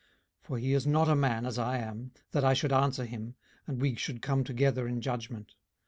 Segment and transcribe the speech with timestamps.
[0.45, 3.35] 18:009:032 For he is not a man, as I am, that I should answer him,
[3.67, 5.53] and we should come together in judgment.